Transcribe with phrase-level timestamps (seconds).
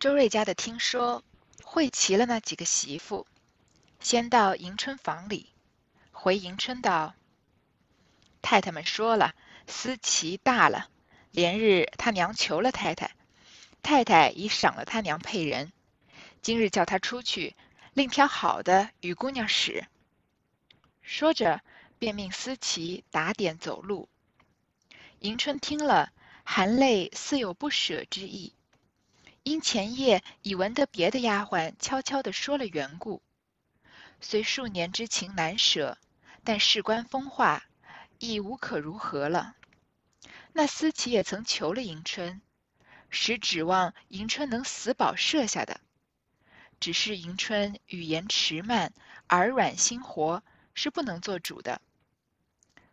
[0.00, 1.22] 周瑞家的听说，
[1.62, 3.26] 会齐了那几个媳妇，
[4.00, 5.50] 先到迎春房里，
[6.10, 7.14] 回迎春道
[8.40, 9.34] ：“太太们说了，
[9.66, 10.88] 思齐大了，
[11.32, 13.14] 连日他娘求了太太，
[13.82, 15.70] 太太已赏了他娘配人，
[16.40, 17.54] 今日叫他出去，
[17.92, 19.84] 另挑好的与姑娘使。”
[21.04, 21.60] 说着，
[21.98, 24.08] 便命思琪打点走路。
[25.18, 26.10] 迎春听了，
[26.42, 28.54] 含泪似有不舍之意。
[29.42, 33.22] 因前夜已闻得别的丫鬟悄悄地说了缘故，
[34.20, 35.96] 虽数年之情难舍，
[36.44, 37.64] 但事关风化，
[38.18, 39.56] 亦无可如何了。
[40.52, 42.42] 那思琪也曾求了迎春，
[43.08, 45.80] 实指望迎春能死保设下的，
[46.78, 48.92] 只是迎春语言迟慢，
[49.30, 50.42] 耳软心活，
[50.74, 51.80] 是不能做主的。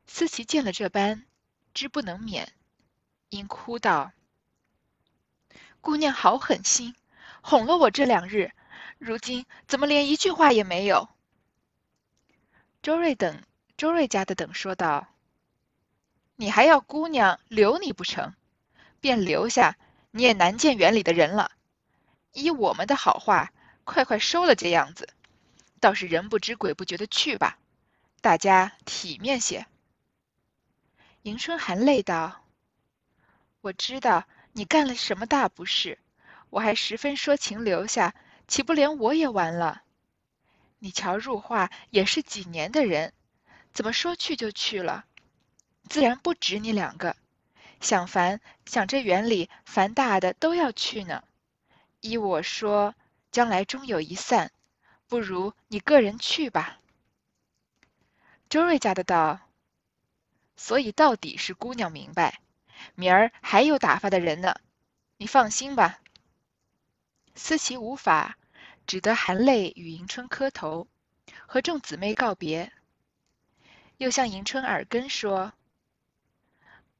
[0.06, 1.26] 思琪见了这般，
[1.74, 2.54] 知不能免，
[3.30, 4.14] 因哭道。
[5.82, 6.96] 姑娘好狠心，
[7.42, 8.52] 哄了我这两日，
[8.98, 11.08] 如今怎么连一句话也没有？
[12.82, 13.42] 周瑞等
[13.78, 15.08] 周瑞家的等说道
[16.36, 18.34] ：“你还要姑娘留你不成？
[19.00, 19.78] 便留下，
[20.12, 21.52] 你也难见园里的人了。
[22.34, 23.54] 依我们的好话，
[23.86, 25.08] 快快收了这样子，
[25.80, 27.58] 倒是人不知鬼不觉的去吧，
[28.20, 29.66] 大家体面些。”
[31.24, 32.44] 迎春含泪道
[33.62, 36.00] ：“我知道。”你干了什么大不是？
[36.50, 38.16] 我还十分说情留下，
[38.48, 39.84] 岂不连我也完了？
[40.80, 43.14] 你瞧入画也是几年的人，
[43.74, 45.06] 怎么说去就去了？
[45.90, 47.16] 自然不止你两个，
[47.82, 51.24] 想凡想这园里凡大的都要去呢。
[52.02, 52.96] 依我说，
[53.32, 54.52] 将来终有一散，
[55.08, 56.80] 不如你个人去吧。
[58.50, 59.42] 周瑞家的道，
[60.56, 62.40] 所以到底是姑娘明白。
[62.96, 64.56] 明儿还有打发的人呢，
[65.18, 66.00] 你放心吧。
[67.36, 68.38] 思琪无法，
[68.86, 70.88] 只得含泪与迎春磕头，
[71.46, 72.72] 和众姊妹告别，
[73.98, 75.54] 又向迎春耳根说：“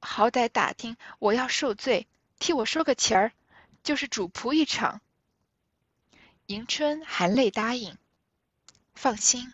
[0.00, 2.06] 好歹打听我要受罪，
[2.38, 3.32] 替我说个情儿，
[3.82, 5.00] 就是主仆一场。”
[6.46, 7.98] 迎春含泪答应
[8.94, 9.52] ：“放心。”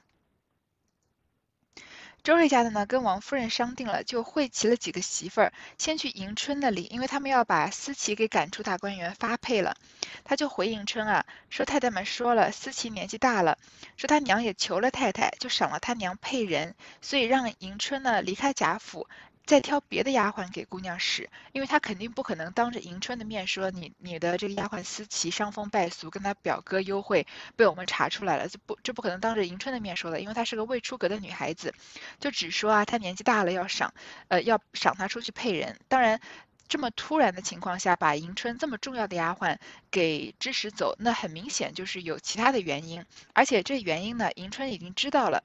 [2.24, 9.76] 周瑞家的呢，跟王夫人商定了，就汇齐了几个媳妇儿，先去迎春那里，因为他们要把思琪给赶出大观园发配了。
[10.24, 13.58] 他就回迎春啊，说太太们说了，思琪年纪大了，
[13.98, 19.06] 说他娘也求了太太，就赏了他娘配人，所以让迎春呢离开贾府。
[19.46, 31.74] 再挑别的丫鬟给姑娘使，因为他肯定不可能当着迎春的面说你你的这个丫鬟思琪伤风败俗，跟她表哥幽会被我们查出来了，这不这不可能当着迎春的面说的，因为她是个未出阁的女孩子，
[32.18, 33.92] 就只说啊她年纪大了要赏，
[34.28, 35.78] 呃要赏她出去配人。
[35.88, 36.20] 当然
[36.66, 39.58] 这么突然的情况下，把迎春这么重要的丫鬟
[39.90, 45.44] 给支使走，那很明显就是有其他的原因，而且这原因呢，迎春已经知道了。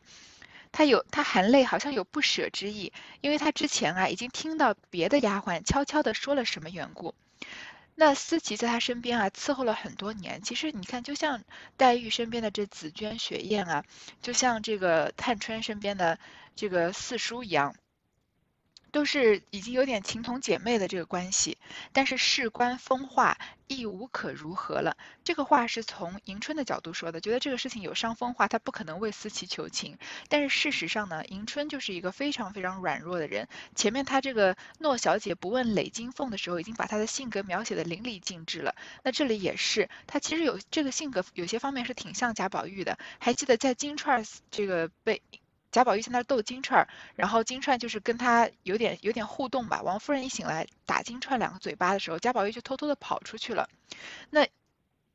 [0.71, 7.15] 他有他含泪，好像有不舍之意，因为他之前啊已经听到别的丫鬟悄悄地说了什么缘故。
[7.95, 11.43] 那思琪在他身边啊伺候了很多年，其实你看，就像
[11.75, 13.83] 黛玉身边的这紫鹃、雪雁啊，
[14.21, 16.17] 就像这个探春身边的
[16.55, 17.75] 这个四叔一样。
[18.91, 21.57] 都是已经有点情同姐妹的这个关系，
[21.93, 24.97] 但是事关风化，亦无可如何了。
[25.23, 29.97] 这个话是从迎春的角度说的，觉得这个事情有伤风化，她不可能为思琪求情。
[30.27, 33.47] 但是事实上呢，迎春就是一个非常非常软弱的人。
[33.75, 38.75] 前面她这个诺小姐不问累金凤的时候，已经把她的性格描写的淋漓尽致了。
[39.03, 42.97] 那这里也是，她其实有这个性格，有些方面是挺像贾宝玉的。
[43.19, 45.21] 还记得在金钏儿这个被。
[45.71, 49.81] 贾宝玉在那儿逗金钏，然后金钏就是跟他有点有点互动吧。
[49.81, 53.69] 王夫人一醒来打金钏两个嘴巴的时候，贾宝玉就偷偷的跑出去了。
[54.29, 54.47] 那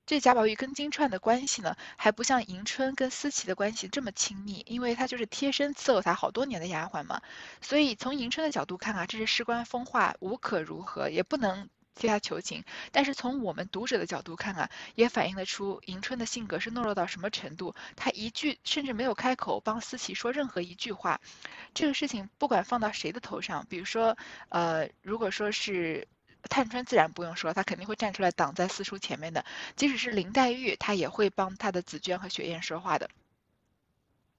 [0.06, 7.22] 这贾宝玉跟金钏的关系呢，还不像迎春跟思琪的关系这么亲密，因为他就是贴身伺候他好多年的丫鬟嘛。
[7.60, 11.68] 所以从迎春的角度看啊，这是事关风化，无可如何，也不能。
[11.94, 17.74] 替他求情，但是从我们读者的角度看啊，也反映得出迎春的性格是懦弱到什么程度。
[17.96, 21.20] 他一句甚至没有开口帮思琪说任何一句话，
[21.72, 24.16] 这个事情不管放到谁的头上，比如说，
[24.48, 26.08] 呃，如果说是
[26.50, 29.44] 探春，自然不用说，她肯定会站出来挡在四叔前面的。
[29.76, 33.08] 即使是林黛玉，她也会帮她的紫鹃和雪雁说话的。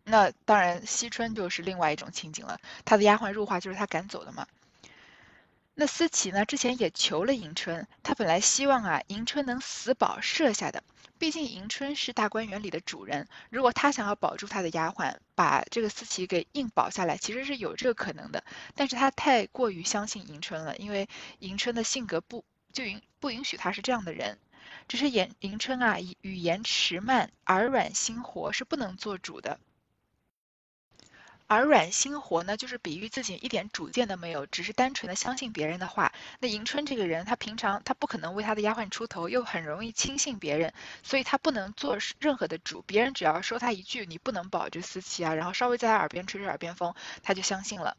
[0.03, 4.45] 那当然，惜春就是另外一种情景了，她的丫鬟入画就是她赶走的嘛。
[5.77, 6.45] 那思琪呢？
[6.45, 10.81] 之前也求了迎春，她本来希望啊，迎春能死保设下的。
[11.19, 18.45] 毕竟迎春是大观园里的主人，如果她想要保住她的丫鬟，把这个思琪给硬保下来，其实是有这个可能的。
[18.74, 24.38] 但是她太过于相信迎春了，因为迎春的性格不就允不允许她是这样的人。
[24.88, 29.60] 只是言迎春啊，语言迟慢，耳软心活，是不能做主的。
[31.47, 36.12] 而软心活呢，就是比喻自己一点主见都没有，只是单纯的相信别人的话。
[36.39, 42.81] 那迎春这个人，他平常他不可能为他的丫鬟出头，又很容易轻信别人，所以他不能做任何的主。
[42.88, 47.95] 别人只要说他一句，你不能保这思琪啊，然后稍微在他耳边吹吹耳边风，他就相信了。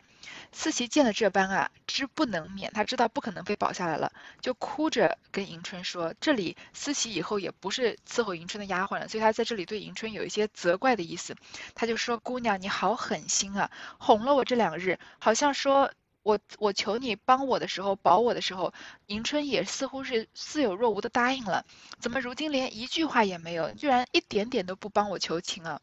[0.53, 4.11] 思琪见了这般啊，知不能免，他知道不可能被保下来了，
[4.41, 11.37] 就哭着跟迎春说：“这里思琪以后也不是伺候迎春的丫鬟了。”所以他在这里对迎春有一些责怪的意思。
[11.75, 15.93] 他就说：“姑娘，你好狠心啊，哄了我这两日，好像说
[16.23, 18.73] 我我求你帮我的时候，保我的时候，
[19.07, 21.67] 迎春也似乎是似有若无的答应了，
[22.01, 25.81] 怎么如今连一句话也没有，居然一点点都不帮我求情啊？”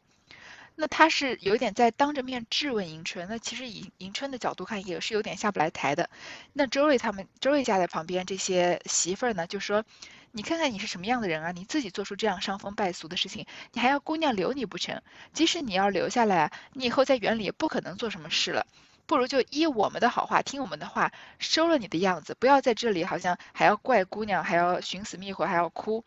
[0.76, 6.10] 那他是有点在当着面质问迎春，那其实以迎春的角度看也是有点下不来台的。
[6.52, 9.84] 那周瑞他们，周瑞家在旁边这些媳妇儿呢，就说
[10.32, 11.52] ：“你看看你是什么样的人啊？
[11.52, 15.00] 你自己做出这样伤风败俗的事情，你还要姑娘留你不成？
[15.32, 18.66] 即使你要留下来，你以后在园里也不可能做什么事了。”
[19.06, 26.04] 不如就依我们的好话，听我们的话，收了你的样子，不要在这里好像还要怪姑娘，还要寻死觅活，还要哭。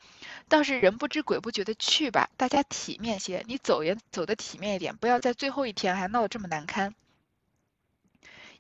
[0.49, 6.95] 倒是人不知鬼不觉的去吧，大家体面些，你走也走得体面一点，不要在最后一天还闹得这么难堪。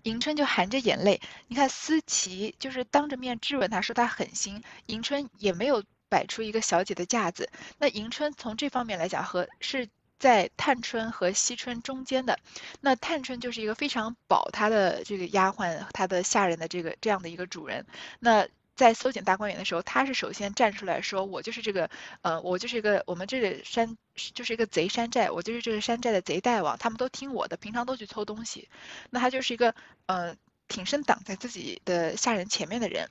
[0.03, 7.49] 迎春就含着眼泪，你看思琪就是当着面质问他说他狠心，迎春也没有摆出一个小姐的架子。
[7.79, 9.89] 那迎春从这方面来讲和是。
[10.19, 12.39] 在探春和惜春中间的，
[12.81, 17.85] 那探春就是一个非常保她的这个丫鬟、她的下人的这个这样的一个主人。
[18.19, 21.89] 那在搜检大观园的时候，她是首先站出来说：“我就是这个，
[22.21, 23.97] 呃，我就是一个我们这个山
[24.33, 28.69] 就是一个贼山寨，我就是这个山寨的贼大王，他们都听我的，平常都去偷东西。”
[29.09, 29.73] 那她就是一个，
[30.07, 30.35] 呃。
[30.67, 33.09] 挺身挡在自己的下人前面的人，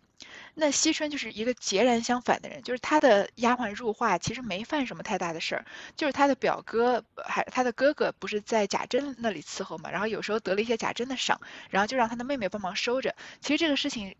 [0.55, 5.65] 那惜春就是一个截然相反的人，就是他的丫鬟入画其实没犯什么太大的事儿，
[5.97, 13.15] 就是他的表哥还他的哥哥不是在贾珍那里伺候嘛，然后有时候得了一些贾珍的赏，然后就让他的妹妹帮忙收着。
[13.41, 14.15] 其实这个事情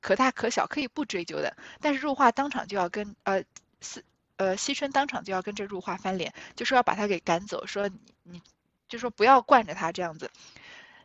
[0.00, 3.42] 可大可小，可以不追究的，但是入画当场就要跟呃
[3.80, 4.04] 四
[4.36, 8.42] 呃惜春当场就要跟这入画翻脸，就说要把他给赶走，说你你
[8.88, 10.30] 就说不要惯着他这样子。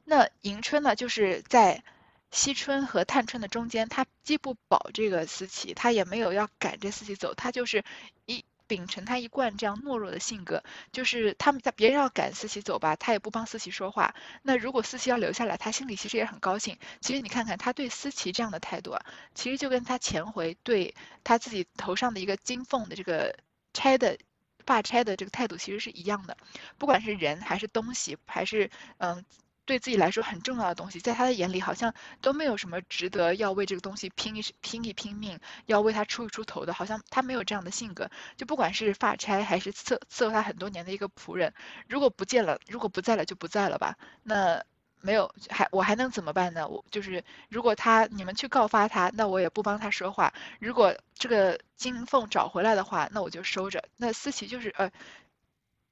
[0.10, 1.84] 那迎春呢，就是在
[2.32, 7.84] 惜春和探春的中间，她既不保这个思琪，她也没有要赶着思琪走，她就是
[8.26, 14.16] 一秉承她一贯这样懦弱的性格，就是他们在别人要赶思琪走吧，她也不帮思琪说话。
[14.42, 16.80] 那如果思琪要留下来，她心里其实也很高兴。
[17.02, 23.38] 其实你看看她对思琪这样的态度啊，其实就跟她前回对她自己头上的一个金凤的这个
[23.76, 24.18] 钗的
[24.66, 26.36] 发钗的这个态度其实是一样的，
[26.80, 29.24] 不管是人还是东西，还是嗯。
[29.70, 38.10] 对自己来说很重要的东西，在他的眼里好像都没有什么值得要为这个东西拼一拼一拼命，要为他出一出头的，好像他没有这样的性格。
[38.36, 41.54] 就不管是发差还是伺伺候他很多年的一个仆人，
[41.88, 43.96] 如果不见了，如果不在了就不在了吧。
[44.24, 44.64] 那
[45.02, 46.68] 没有还我还能怎么办呢？
[46.68, 50.34] 我就是如果他你们去告发他，那我也不帮他说话。
[50.60, 53.84] 如果这个金凤找回来的话，那我就收着。
[53.98, 54.92] 那思琪就是呃，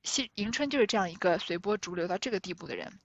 [0.01, 2.99] 惜迎春就是这样一个随波逐流到这个地步的人。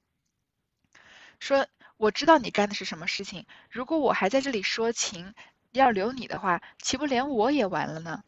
[1.42, 1.66] 说
[1.96, 5.34] 我知道你干的是什么事情，如果我还在这里说情，
[5.72, 8.22] 要留你的话，岂不连我也完了呢？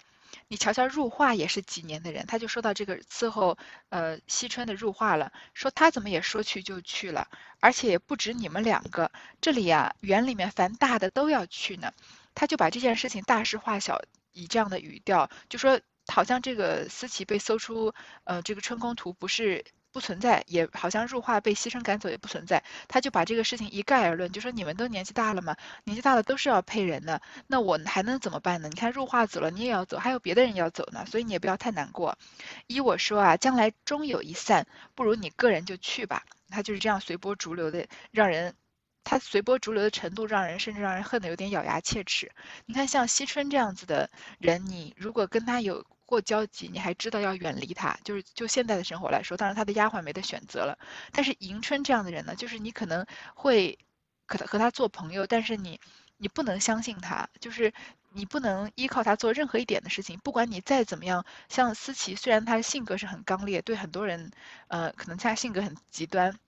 [0.48, 3.56] 你瞧瞧入画也是几年的人，他就说到这个伺候
[3.88, 7.28] 呃惜春的入画了，说他怎么也说去就去了，
[7.60, 11.92] 而且也不止你们两个，这里呀园里面凡大的都要去呢，
[12.34, 19.64] 他就把这件事情大事化小，以这样的语调就说，好像这个思琪被搜出呃这个春宫图不是。
[19.94, 28.68] 不存在，也好像入画被牺牲赶走也不存在，他就把这个事情一概而论，就说你们都年纪大了嘛，年纪大了都是要配人的，那我还能怎么办呢？
[28.68, 32.18] 你看入画走了，你也要走，还有别的人要走呢，所以你也不要太难过。
[32.66, 36.24] 依我说啊，将来终有一散，不如你个人就去吧。
[36.48, 38.56] 他就是这样随波逐流的，让人
[39.04, 42.32] 他随波逐流的程度，让人甚至让人恨得有点咬牙切齿。
[42.66, 44.10] 你看像惜春这样子的
[44.40, 45.86] 人，你如果跟他有。
[46.06, 50.78] 过交集，你还知道要远离他，就是就现在的生活来说，当然他的丫鬟没得选择了。
[51.12, 53.78] 但是迎春这样的人呢，就是你可能会
[54.26, 55.80] 和他和他做朋友，但是你
[56.16, 57.72] 你不能相信他，就是
[58.10, 60.18] 你不能依靠他做任何一点的事情。
[60.20, 64.30] 不管你再怎么样，像思琪，虽然他的性格是很刚烈，对很多人，
[64.68, 66.38] 呃，可能他性格很极端，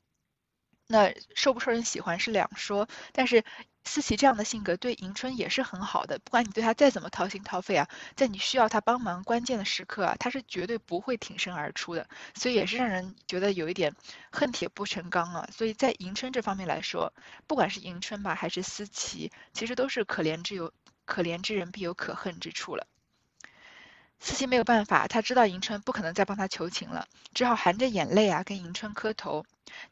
[0.89, 3.45] 那受不受人喜欢是两说，但是。
[3.87, 13.95] 思琪这样的性格对迎春也是很好的，不管你对她再怎么掏心掏肺啊，在你需要她帮忙关键的时刻啊，她是绝对不会挺身而出的，所以也是让人觉得有一点
[14.31, 15.49] 恨铁不成钢啊。
[15.52, 17.12] 所以在迎春这方面来说，
[17.47, 20.73] 不管是迎春吧，还是思琪，其实都是可怜之有
[21.05, 22.87] 可怜之人必有可恨之处了。
[24.18, 29.44] 思琪没有办法，他知道迎春不可能再帮他求情了，只好含着眼泪啊跟迎春磕头，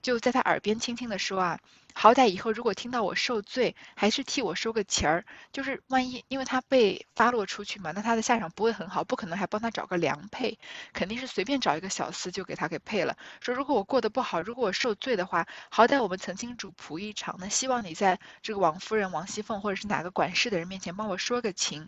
[0.03, 1.59] 就在他耳边轻轻地说啊。
[1.97, 5.25] 好歹以后如果听到我受罪，还是替我收个钱儿。
[5.53, 10.59] 就是万一因为他被发落出去嘛，那他的下场不会很好，不可能还帮他找个良配，
[10.93, 13.17] 肯定是随便找一个小厮就给他给配了。
[13.41, 21.87] 说如果我过得不好，如果我受罪的话，好歹我们曾经主仆一场，那希望你在这个王夫人、王熙凤或者是哪个管事的人面前帮我说个情。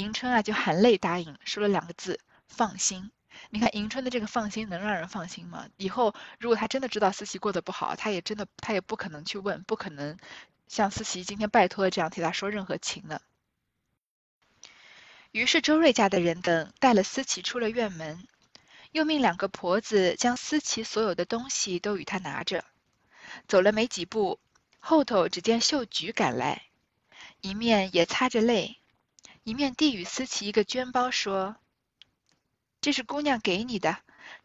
[0.00, 3.10] 迎春啊就含泪答应，说了两个字：放心。
[3.50, 5.68] 你看迎春的这个放心能让人放心吗？
[5.76, 10.16] 以后如果他真的知道思琪过得不好，他也真的他也不可能去问，不可能
[10.68, 13.20] 像思琪今天拜托的这样替他说任何情的。
[15.32, 18.26] 于是周瑞家的人等带了思琪出了院门，
[18.92, 22.64] 又命两个婆子将思琪所有的东西都与他拿着。
[23.46, 24.40] 走了没几步，
[24.78, 26.62] 后头只见秀菊赶来，
[27.42, 28.79] 一面也擦着泪，
[29.42, 31.56] 一面递与思琪一个绢包，说。
[32.80, 33.98] 这是姑娘给你的，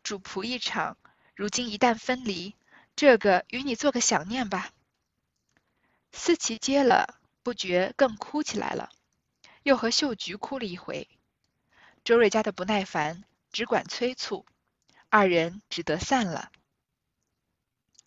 [0.03, 0.97] 主仆一场，
[1.35, 2.55] 如今一旦分离，
[2.95, 4.71] 这个与你做个想念吧。
[6.11, 8.89] 思琪接了，不觉更哭起来了，
[9.63, 11.07] 又和秀菊哭了一回。
[12.03, 14.45] 周瑞家的不耐烦，只管催促，
[15.09, 16.51] 二人只得散了。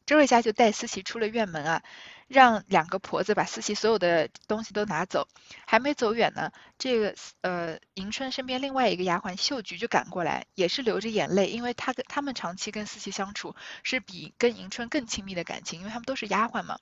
[0.07, 1.83] 周瑞家就带思琪出了院门啊。
[2.29, 5.27] 让两个婆子把思琪所有的东西都拿走，
[5.67, 16.79] 还没走远呢，这个呃迎春身边另外一个丫鬟秀菊就赶过来，也是流着眼泪，因为她跟他们长期跟思琪相处是比跟迎春更亲密的感情，因为他们都是丫鬟嘛，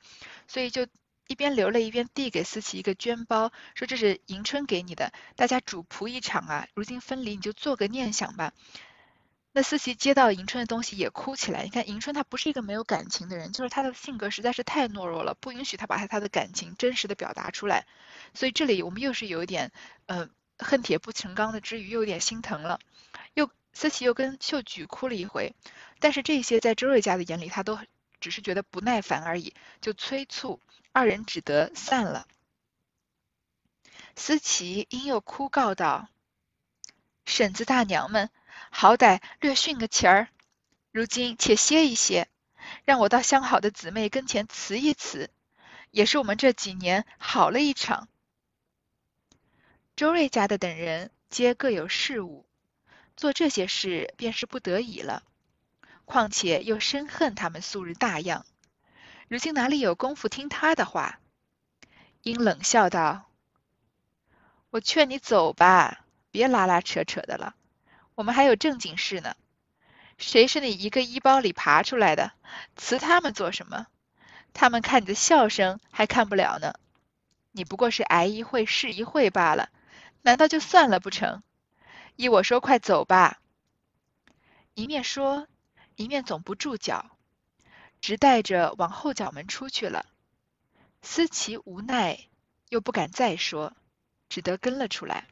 [0.49, 0.87] 所以就
[1.29, 8.53] 一边流泪一边递给思琪一个绢包，说这是迎春给你的，大家主仆一场啊，如今分离，你就做个念想吧。
[9.57, 11.63] 那思琪接到迎春的东西也哭起来。
[11.65, 17.87] 你看迎春她不是一个没有感情的人，就是她的性格实在是太懦弱了，不允许她把她她的感情真实的表达出来。
[18.35, 19.73] 所以这里我们又是有一点，
[20.05, 22.81] 呃，恨铁不成钢的之余，又有点心疼了。
[23.33, 25.55] 又思琪又跟秀菊哭了一回，
[26.01, 27.79] 但是这些在周瑞家的眼里，他都
[28.21, 30.61] 只是觉得不耐烦而已，就催促
[30.93, 32.27] 二人只得散了。
[34.17, 36.11] 思琪因又哭告道
[37.25, 38.29] ：“婶子大娘们。”
[38.71, 40.29] 好歹略训个情儿，
[40.93, 42.29] 如今且歇一歇，
[42.85, 45.31] 让我到相好的姊妹跟前辞一辞，
[45.91, 48.09] 也是我们这几年好了一场。
[49.97, 52.47] 周瑞家的等人皆各有事务，
[53.17, 55.23] 做这些事便是不得已了。
[56.05, 58.47] 况且又深恨他们素日大样，
[59.27, 61.19] 如今哪里有功夫听他的话？
[62.23, 63.29] 因冷笑道
[64.71, 67.56] ：“我劝你走吧，别拉拉扯扯的了。”
[68.17, 69.37] 我们还有正经事呢，
[70.17, 72.33] 谁是你一个衣包里爬出来的？
[72.75, 73.87] 辞他们做什么？
[74.55, 76.73] 他们看你的笑声还看不了呢。
[77.53, 79.69] 你不过是挨一会是一会罢了，
[80.23, 81.43] 难道就算了不成？
[82.17, 83.39] 依我说，快走吧。
[84.73, 85.47] 一面说，
[85.95, 87.11] 一面总不住脚，
[88.01, 90.07] 直带着往后脚门出去了。
[91.03, 92.19] 思琪无奈，
[92.71, 93.75] 又不敢再说，
[94.31, 95.29] 只得跟了出来。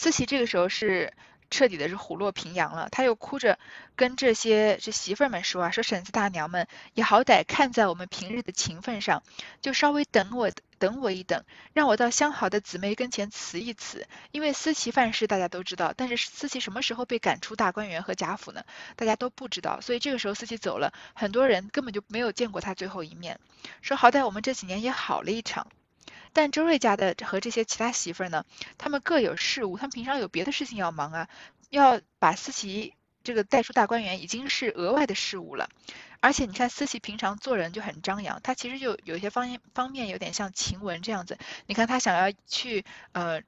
[0.00, 1.12] 思琪这个时候是
[1.50, 3.58] 彻底的是虎落平阳了，他又哭着
[3.96, 9.22] 跟这些这媳妇儿们说啊，说婶子大娘们也好歹看在我们平日的情分上，
[9.60, 14.06] 就稍微等我等我一等，让我到相好的姊妹跟前辞一辞。
[14.30, 18.64] 因为思琪犯事大家都知道，但是思琪什么时候被赶出大观园和贾府呢？
[18.96, 23.38] 大家都不知道，所以这个时候思琪走了，很多人根本就没有见过他最后一面。
[23.82, 25.66] 说好歹我们这几年也好了一场。
[26.32, 28.44] 但周瑞家的和这些其他媳妇儿呢，
[28.78, 31.28] 他们各有事务，他们平常有别的事情要忙啊，
[31.70, 35.68] 要把思琪这个带出大观园已经是额外的事务了。
[36.20, 41.38] 而且你看思琪平常做人就很张扬，她其实就有些方方面有点像晴雯这样子。
[41.66, 43.42] 你看她想要去呃。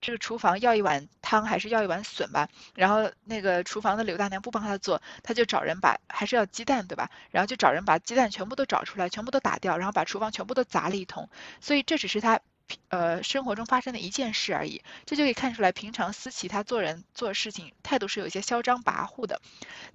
[0.00, 2.48] 这个厨房要一碗汤还是要一碗笋吧？
[2.74, 7.10] 然后那个厨房的刘大娘不帮他做，他就找人把还是要鸡蛋对吧？
[7.30, 11.28] 然后就找人把鸡蛋全部都找出来，全部都打掉，然后把厨房全部都砸了一通。
[11.60, 12.40] 所以这只是他
[12.88, 14.82] 呃生活中发生的一件事而已。
[15.06, 19.40] 这就可以看出来，平常思琪他做人做事情态度是有一些嚣张跋扈的。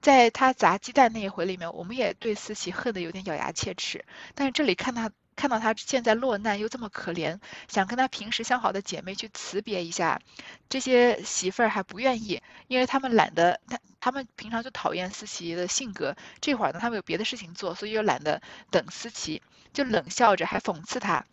[0.01, 4.03] 在他砸鸡蛋那一回里面，我们也对思琪恨得有点咬牙切齿。
[4.36, 5.12] 但是这里看他。
[5.41, 10.21] 看到他现在落难又这么可怜，想跟他平时相好的姐妹去辞别一下，
[10.69, 19.41] 这些媳妇儿还不愿意，因为他们懒得，他他们平常就讨厌思琪的性格，这会儿呢他们有别的事情做，所以又懒得等思琪，
[19.74, 21.25] 就冷笑着还讽刺他，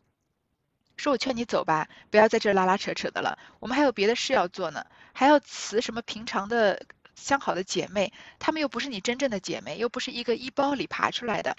[0.96, 11.58] 说我劝你走吧，不要在这拉拉扯扯的了，我们还有别的事要做呢，还要辞什么平常的相好的姐妹，她们又不是你真正的姐妹，又不是一个衣包里爬出来的。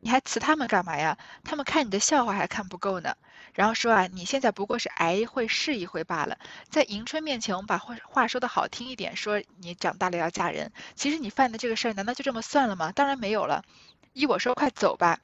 [0.00, 1.18] 你还辞他们干嘛呀？
[1.44, 3.16] 他们看你的笑话还看不够呢。
[3.54, 6.38] 然后说啊，你现在不过是挨一回是一回罢了。
[6.70, 10.72] 在迎春面前，我们把话话说的好听一点，说你长大了要嫁人。
[10.94, 12.92] 其实你犯的这个事儿，难道就这么算了吗？
[12.92, 13.64] 当然没有了。
[14.12, 15.18] 依我说，快走吧。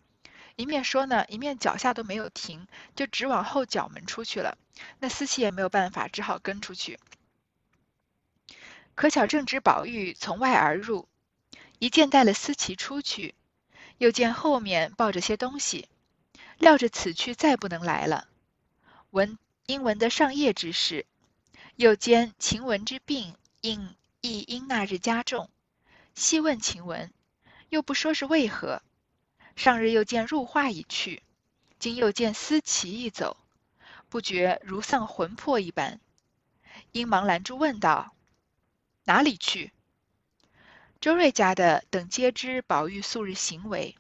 [0.57, 2.67] 一面说呢，一面脚下都没有停，
[2.97, 4.59] 就直往后角门出去了。
[4.99, 6.99] 那思琪也没有办法，只好跟出去。
[8.97, 11.09] 可巧正值宝玉从外而入，
[11.79, 13.35] 一见带了思琪出去，
[13.99, 15.89] 又见后面抱着些东西，
[16.59, 18.29] 料着此去再不能来了。
[19.11, 21.07] 闻因闻得上夜之事，
[21.77, 25.49] 又兼晴雯之病应亦因那日加重，
[26.15, 27.13] 细问晴雯，
[27.69, 28.83] 又不说是为何。
[29.57, 31.23] 上日又见入画已去，
[31.79, 33.37] 今又见思琪一走，
[34.09, 36.01] 不觉如丧魂魄一般，
[36.91, 38.15] 因忙拦住问道。
[39.05, 39.73] 哪里去？
[41.05, 43.95] 周瑞家的等皆知宝玉素日行为，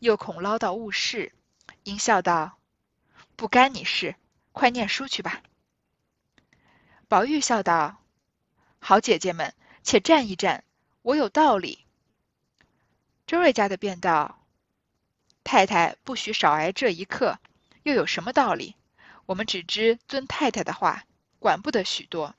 [0.00, 1.32] 又恐唠叨误事，
[1.84, 2.58] 因笑道
[3.36, 4.16] ：“不干你事，
[4.50, 5.40] 快念书去吧。”
[7.06, 8.02] 宝玉笑道
[8.80, 10.64] ：“好姐姐们，且站一站，
[11.02, 11.86] 我有道理。”
[13.24, 14.44] 周瑞家的便道
[15.44, 17.38] ：“太太不许少挨这一刻，
[17.84, 18.74] 又有什么道理？
[19.26, 21.04] 我们只知遵太太的话，
[21.38, 22.34] 管不得许多。”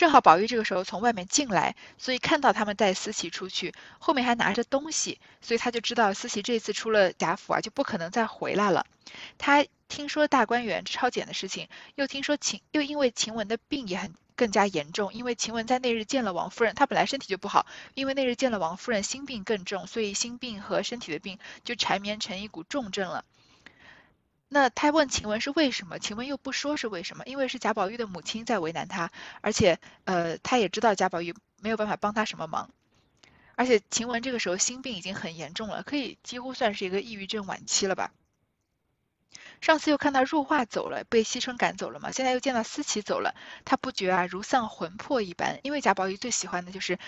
[0.00, 8.86] 正好宝玉这个时候从外面进来，所以看到他们带思琪出去，后面还拿着东西，所以他就知道思琪这次出了贾府啊，就不可能再回来了。
[9.36, 23.26] 他听说大观园抄检的事情，又听说晴，又因为晴雯的病也很更加严重，因为晴雯在那日见了王夫人，她本来身体就不好，因为那日见了王夫人，心病更重，所以心病和身体的病就缠绵成一股重症了。
[24.52, 26.00] 那他问晴雯是为什么？
[26.00, 32.68] 晴雯又不说是为什么，因为是贾宝玉的母亲在为难他，而且，呃，他也知道贾宝玉没有办法帮他什么忙，
[33.54, 38.12] 而且晴雯这个时候心病已经很严重了，可以几乎算是一个抑郁症晚期了吧。
[39.60, 42.10] 上次又看到入画走了，被惜春赶走了嘛？
[42.10, 45.60] 现在又见到思琪走了，他不觉啊如丧魂魄一般。
[45.62, 46.98] 因为贾宝玉最喜欢的就是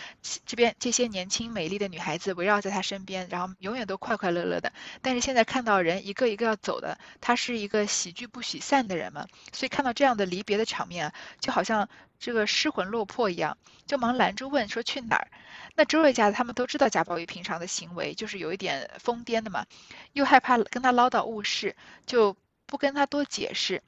[0.45, 4.71] 这边这些年轻美丽的女孩子围绕在他身边，然后永远都快快乐乐的。
[5.01, 11.89] 但是现在看到人一个一个要走的，他是一个喜剧不喜散的人嘛，所以看到这样的离别的场面啊，就好像
[12.21, 15.29] 这个失魂落魄一样，就忙拦住问说去哪儿？
[15.75, 19.65] 那周瑞家他们都知道贾宝玉平常的行为就是有一点疯癫的嘛，
[20.13, 21.75] 又害怕跟他唠叨误事，
[22.05, 22.37] 就。
[22.73, 23.83] 不跟他多解释，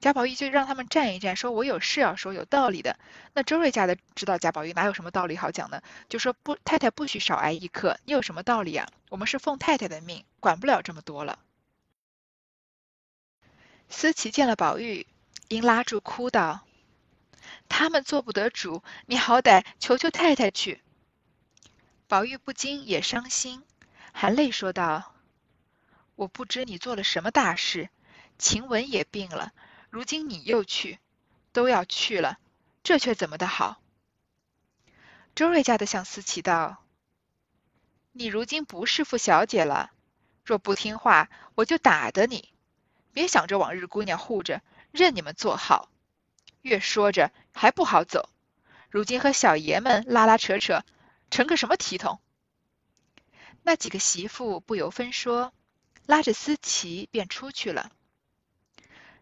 [0.00, 2.98] 贾宝玉就让他们站一站，说我有事要说，有道理的。
[3.34, 8.88] 那周瑞家的知道贾宝玉哪有什么道理好讲的，就说不，太太不许少挨一刻，你有什么道理啊？
[9.10, 11.38] 我们是奉太太的命，管不了这么多了。
[13.90, 15.06] 思琪见了宝玉，
[15.48, 16.66] 因拉住哭道
[17.68, 20.80] ：“他们做不得主，你好歹求求太太去。”
[22.08, 23.62] 宝玉不禁也伤心，
[24.14, 25.12] 含泪说道
[26.16, 27.90] ：“我不知你做了什么大事。”
[28.40, 29.52] 晴雯也病了，
[29.90, 30.98] 如今你又去，
[31.52, 32.38] 都要去了，
[32.82, 33.80] 这却怎么的好？
[35.34, 36.82] 周瑞家的向思琪道
[38.12, 39.92] ：“你如今不是傅小姐了，
[40.44, 42.48] 若不听话，我就打得你。
[43.12, 45.88] 别想着往日姑娘护着，任你们做好。
[46.62, 48.28] 越说着还不好走，
[48.88, 50.82] 如今和小爷们拉拉扯扯，
[51.30, 52.20] 成个什么体统？”
[53.62, 55.52] 那几个媳妇不由分说，
[56.06, 57.92] 拉着思琪便出去了。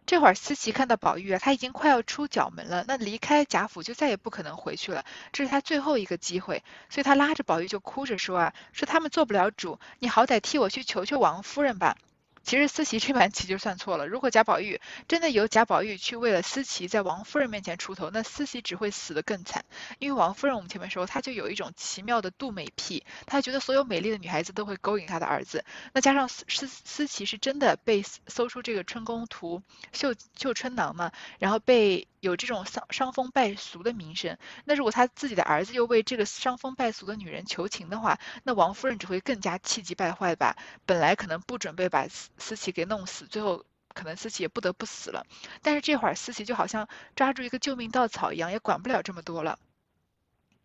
[0.09, 11.95] 这会儿思琪看到宝玉啊，他已经快要出角门了，那离开贾府就再也不可能回去了，这是他最后一个机会，所以他拉着宝玉就哭着说啊，说他们做不了主，你好歹替我去求求王夫人吧。
[12.43, 14.07] 其实思琪这盘棋就算错了。
[14.07, 19.65] 如果贾宝玉真的由贾宝玉去为了思琪在王夫人面前出头，那思琪只会死得更惨。
[19.99, 25.63] 因为王夫人我们前面说，她就有一种奇妙的妒美癖，她觉得所有美丽的女孩子都会勾引她的儿子。
[25.93, 29.61] 那加上思思思琪是真的被搜出这个春宫图
[29.93, 32.07] 绣绣春囊嘛，然后被。
[32.21, 40.57] 有这种伤伤风败俗的名声，那如果他自己的儿子又为这个伤风败俗的女人求情的话，那王夫人只会更加气急败坏吧。
[40.85, 42.05] 本来可能不准备把
[42.39, 45.25] 思琪给弄死，最后可能思琪也不得不死了。
[45.61, 49.59] 但是这会儿思琪就好像抓住一个救命稻草一样，也管不了这么多了。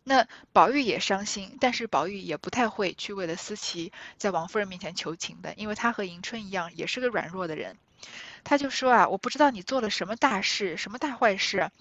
[0.03, 7.75] 那宝玉也伤心，但是宝玉也不太会去为了思琪在王夫人面前求情的，因为他和迎春一样，也是个软弱的人。
[8.43, 11.71] 他就说啊，我不知道你做了什么大事，什么大坏事。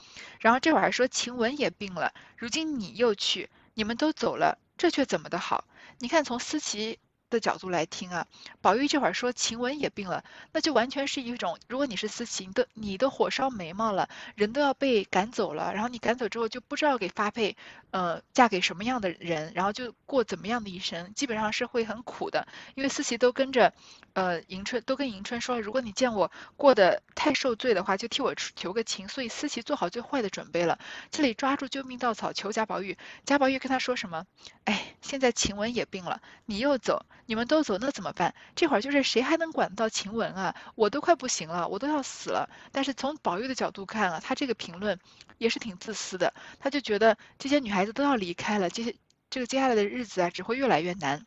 [0.41, 5.67] 然后这会儿还说晴雯也病了，如今你又去，你们都走了，这却怎么的好？
[5.99, 6.99] 你看从思琪
[7.31, 8.27] 的角度来听啊，
[8.61, 17.57] 宝玉这会儿说晴雯也病了，那就完全是一种，如果你是思琪，你的你的火烧眉毛了，人都要被赶走了，然后你赶走之后就不知道给发配，
[17.91, 23.73] 呃，嫁给什么样的人，然后就过怎么样的一生，基本上是会很苦的，因为思琪都跟着，
[24.13, 30.79] 呃，迎春都跟迎春说，如果你见我过得太受罪的话，就替我求个情，所以思琪做好最坏的准备了，
[31.11, 34.27] 这里抓住救命稻草求贾宝玉，贾宝玉跟他说什么？
[34.65, 37.05] 哎，现在晴雯也病了，你又走。
[37.27, 38.35] 你们都走，那怎么办？
[38.55, 40.55] 这会儿就是谁还能管到晴雯啊？
[40.75, 42.49] 我都快不行了，我都要死了。
[42.73, 44.99] 但是从宝玉的角度看啊，他这个评论
[45.39, 46.35] 也是挺自私的。
[46.59, 48.95] 他就觉得这些女孩子都要离开了，这些
[49.31, 51.25] 这个接下来的日子啊，只会越来越难。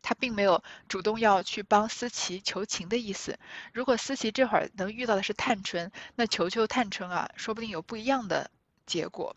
[0.00, 3.38] 他并没有主动要去帮思琪求情的意思。
[3.72, 8.50] 如果思琪这会儿能遇到的是探春，那求求探春啊，说不定有不一样的
[8.86, 9.36] 结果。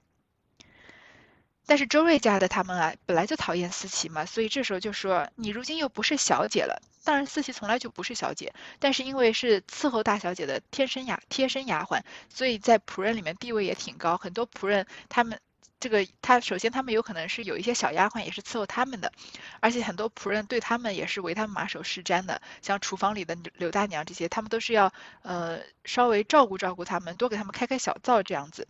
[1.65, 6.81] 但是周瑞家的他们啊，本来就讨厌思琪嘛，所以这时候就说你如今又不是小姐了。
[7.03, 14.17] 当然，思琪从来就不是小姐，但是因为是伺候大小姐的贴身丫贴身丫鬟，所以在仆人里面地位也挺高。
[14.17, 15.39] 很多仆人他们
[15.79, 19.11] 这个他首先他们有可能是有一些小丫鬟也是伺候他们的，
[19.61, 22.39] 而且很多仆人对他们也是为他们马首是瞻的。
[22.61, 24.93] 像厨房里的刘大娘这些，他们都是要
[25.23, 28.67] 呃稍微照顾照顾他们，多给他们开开小灶这样子。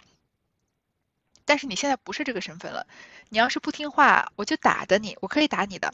[1.52, 2.88] 但是你现在不是这个身份了，
[3.28, 5.94] 你要是不听话，我就打的你，我可以打你的。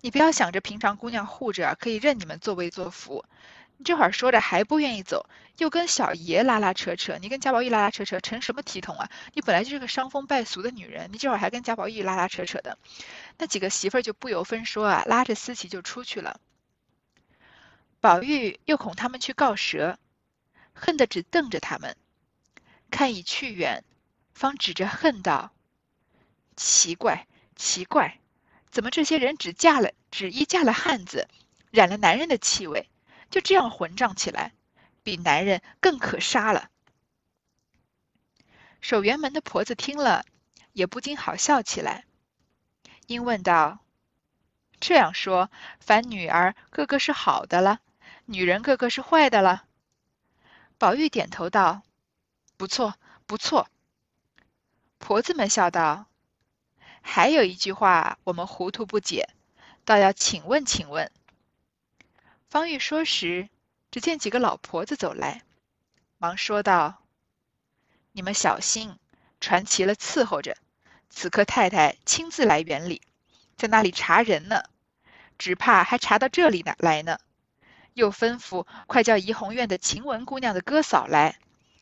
[0.00, 3.24] 你不要想着平常姑娘护着，可以任你们作威作福。
[3.76, 9.08] 你这会儿说着还不愿意走，又跟小爷拉拉扯扯，你跟贾宝玉拉拉扯扯，成什么体统啊？
[9.32, 12.76] 你本来就是个伤风败俗的女人，你这会儿还跟贾宝玉拉拉扯扯的，
[13.38, 16.40] 那几个媳妇儿就不由分说啊，拉着思琪就出去了。
[18.00, 20.00] 宝玉又恐他们去告蛇，
[20.72, 21.96] 恨得只瞪着他们，
[22.90, 23.84] 看已去远。
[24.36, 25.50] 方指着恨道
[26.56, 28.20] ：“奇怪，奇怪，
[28.70, 31.26] 怎么这些人只嫁了，只一嫁了汉子，
[31.70, 32.90] 染了男人的气味，
[33.30, 34.52] 就这样混账起来，
[35.02, 36.68] 比男人更可杀了。”
[38.82, 40.26] 守园门的婆子听了，
[40.74, 42.04] 也不禁好笑起来，
[43.06, 43.78] 因问道
[44.78, 47.80] ：“这样说，凡女儿个个是好的了，
[48.26, 49.64] 女人个个是坏的了？”
[50.76, 51.80] 宝玉点头道
[52.58, 53.70] ：“不错，不错。”
[54.98, 56.06] 婆子们笑道
[57.00, 59.28] ：“还有一句话，我们糊涂不解，
[59.84, 61.10] 倒要请问请问。”
[62.48, 63.48] 方玉说时，
[63.90, 65.42] 只见几个老婆子走来，
[66.18, 67.02] 忙说道
[68.12, 68.98] ：“你们小心，
[69.40, 70.56] 传齐了伺候着。
[71.08, 73.00] 此刻太太亲自来园里，
[73.56, 74.64] 在那里查人呢，
[75.38, 77.18] 只怕还查到这里呢来呢。
[77.94, 81.38] 又吩咐快叫怡红院的晴雯姑娘的哥嫂来，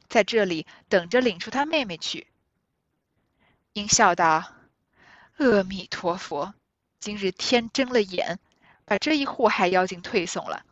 [0.09, 2.27] 在这里等着领出她妹妹去。”
[3.75, 4.45] 应笑道
[5.39, 6.55] ：“阿弥陀佛，
[7.01, 8.39] 今日天睁了眼，
[8.85, 10.65] 把这一祸害妖精退送了，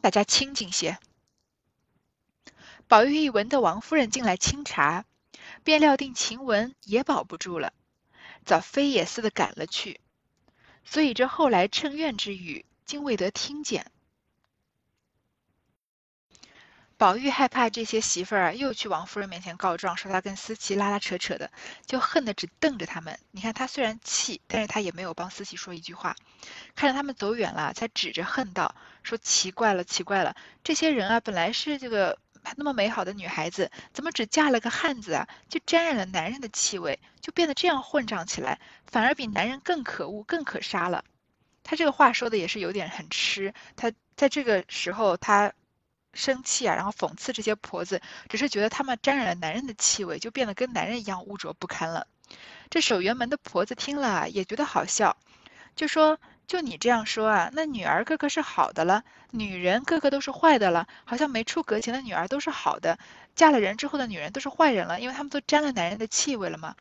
[0.00, 0.98] 大家清静些。”
[2.88, 5.04] 宝玉一闻得王夫人进来清茶，
[5.62, 7.72] 便料定晴雯也保不住了，
[8.44, 10.00] 早飞也似的赶了去，
[10.84, 13.92] 所以这后来趁怨之语，竟未得听见。
[16.98, 21.48] 宝玉害怕这些媳妇儿啊又去王夫人面前告状，说他跟思琪拉拉扯扯的，
[21.86, 23.16] 就恨得只瞪着他们。
[23.30, 26.16] 你看他虽然气，但是他也没有帮思琪说一句话。
[26.74, 30.34] 看着他们走远了，才指着恨道：“说奇怪了，奇怪了，
[30.64, 32.18] 这些人啊，本来是这个
[32.56, 35.28] 那么美好的女孩子，怎么只嫁了个汉子啊？
[35.48, 41.04] 就沾染了男人的气味，就变得这样混账起来，反而比男人更可恶、更可杀了。”
[41.62, 43.54] 他这个话说的也是有点很痴。
[43.76, 45.52] 他在这个时候他。
[46.18, 52.08] 生气啊，然后讽刺这些婆子，只是觉得她们沾染了男人的气味，就变得跟男人一样污浊不堪了。
[52.68, 55.16] 这守园门的婆子听了也觉得好笑，
[55.76, 62.98] 就说：“就你这样说啊，那女儿个个是好的了，女人个个都是坏的了，好像没出阁前的女儿都是好的，
[63.36, 66.74] 嫁了人之后的女人都是坏人了，因为她们都沾了男人的气味了吗？”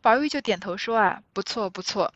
[0.00, 2.14] 宝玉就点头说：“啊，不错不错。”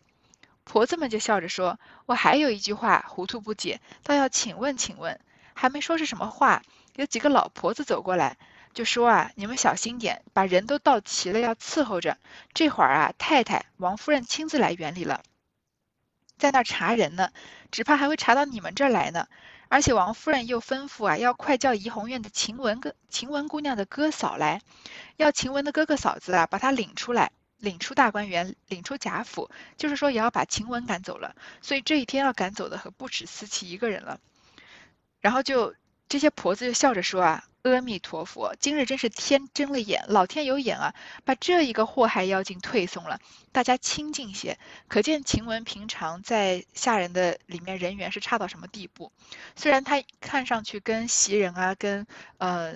[0.65, 5.21] 婆子们就笑着说：“我还有一句话糊涂不解，倒要请问请问。”
[5.55, 6.63] 还没说是什么话，
[6.97, 8.37] 有几个老婆子走过来，
[8.75, 12.19] 就说啊，你们小心点，把人都到齐了，要伺候着。
[12.53, 15.23] 这会儿啊，太太王夫人亲自来园里了，
[16.37, 17.31] 在那查人呢，
[17.71, 19.27] 只怕还会查到你们这儿来呢。
[19.69, 24.61] 而且王夫人又吩咐啊，要快叫怡红院的晴雯哥、晴雯姑娘的哥嫂来，
[25.17, 31.35] 要晴雯的哥哥嫂子啊，把她领出来，领出大观园，领出贾府，就是说也要把晴雯赶走了。
[31.63, 34.21] 所以这一天要赶走的可不止思琪一个人了。
[35.25, 35.75] 然后就
[36.07, 43.19] 这些婆子就笑着说啊，阿弥陀佛，今日真是天睁了眼，老天有眼啊，把这一个祸害妖精退送了，
[43.51, 44.59] 大家清静些。
[44.87, 49.13] 可见晴雯平常在下人的里面人缘是差到什么地步。
[49.57, 52.07] 虽然她看上去跟袭人啊，跟
[52.37, 52.75] 呃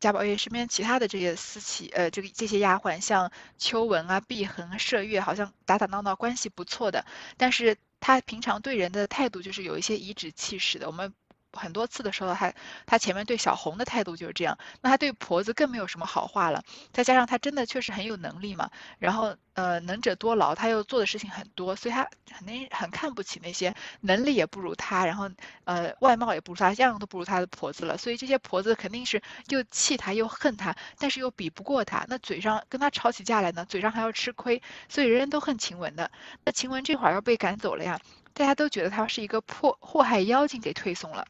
[0.00, 7.06] 贾宝玉身边其他的这些私企呃这个这些丫鬟，像秋纹啊、碧痕、麝月，好像打打闹闹关系不错的，
[7.36, 10.88] 但是她平常对人的态度就是有一些颐指气使的。
[10.88, 11.14] 我们。
[11.52, 12.52] 很多次的时候，他
[12.86, 16.62] 他前面对小红的态度就是这样，那他对婆子更没有什么好话了。
[16.92, 25.28] 再加上他真的确实很有能力嘛，然后呃能者多劳，他又做的事情很多，所以他肯定很看不起那些能力也不如他，然后
[25.64, 27.96] 呃外貌也不如他，样样都不如他的婆子了。
[27.98, 36.10] 所以这些婆子肯定是又气他又恨他，但是又比不过他，那嘴上跟他吵起架来呢，嘴上还要吃亏，所以人人都恨晴雯的。
[36.44, 37.98] 那晴雯这会儿要被赶走了呀，
[38.32, 41.26] 大家都觉得他是一个破祸害妖精给推送了。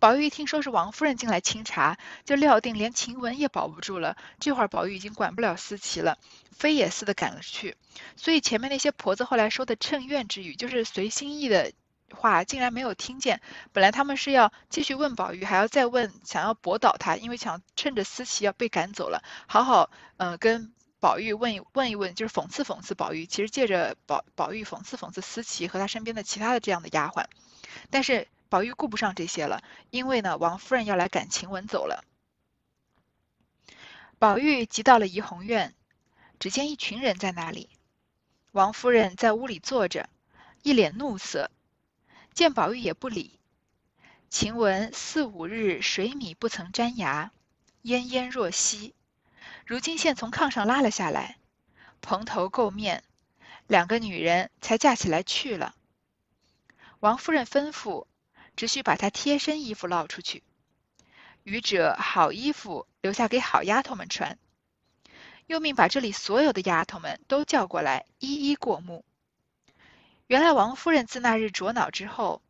[0.00, 4.16] 宝玉一听说是王夫人进来清查，就料定连晴雯也保不住了。
[4.38, 6.18] 这会儿宝玉已经管不了思琪了，
[6.52, 7.76] 飞也似的赶了去。
[8.16, 11.72] 所以前面那些婆子后来说的趁怨之语，就是随心意的
[12.14, 13.40] 话，竟然没有听见。
[13.72, 23.26] 本来他们是要继续问宝玉，还要再问，想要驳倒他，因为想趁着思琪要被赶走了，好好呃跟宝玉问一问一问，就是讽刺讽刺宝玉。
[23.26, 27.24] 其实借着宝宝玉讽刺讽刺思琪和他身边的其他的这样的丫鬟，
[27.90, 28.28] 但是。
[28.48, 32.04] 宝玉顾不上这些了，因为呢，王夫人要来赶晴雯走了。
[34.18, 35.74] 宝玉急到了怡红院，
[36.38, 37.68] 只见一群人在那里。
[38.52, 40.08] 王夫人在屋里坐着，
[40.62, 41.50] 一脸怒色，
[42.32, 43.38] 见宝玉也不理。
[44.30, 47.30] 晴雯四五日水米不曾沾牙，
[47.82, 48.94] 奄奄若息，
[49.66, 51.36] 如今现从炕上拉了下来，
[52.00, 53.04] 蓬头垢面，
[53.66, 55.74] 两个女人才架起来去了。
[57.00, 58.06] 王夫人吩咐。
[58.58, 60.42] 只需把她贴身衣服捞出去，
[61.44, 64.36] 余者好衣服留下给好丫头们穿。
[65.46, 69.04] 又命把这里所有的丫头们都叫过来，一一过目。
[70.26, 72.42] 原来王夫人自那日着恼之后，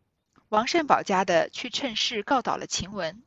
[0.49, 3.23] 王善宝家的去趁势告倒了晴雯。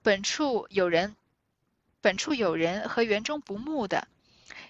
[0.00, 1.16] 本处有人，
[2.00, 4.06] 本处有人和园中不睦的，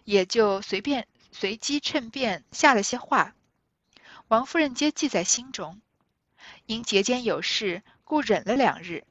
[0.04, 3.34] 也就随便随机趁便下了些话。
[4.28, 5.82] 王夫人皆记在心中。
[6.68, 9.06] 因节间有事，故忍了两日。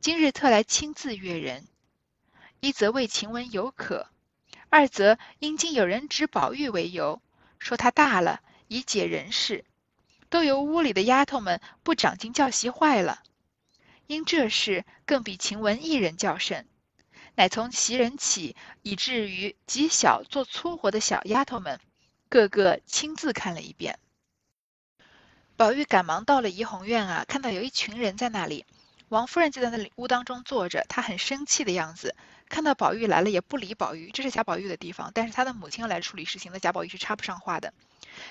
[0.00, 1.66] 今日特来亲自阅人，
[2.60, 4.06] 一则为晴雯有可，
[4.68, 7.20] 二则因今有人指宝玉为由，
[7.58, 9.64] 说他大了，已解人事，
[10.28, 13.24] 都由屋里的丫头们不长进教习坏了。
[14.06, 16.68] 因这事更比晴雯一人较甚，
[17.34, 21.80] 乃从袭人起，以至于极小做粗活的小丫头们，
[22.28, 23.98] 个个亲自看了一遍。
[25.56, 28.66] 宝玉赶忙到了怡红院啊，看到有一群人在那里，
[29.08, 32.14] 王夫人就在那里屋当中坐着，她很生气的样子。
[32.48, 37.72] 看到宝玉来了也不理宝玉，这是贾宝玉的地方，但是他的母亲要来处理事情，那贾宝玉是插不上话的。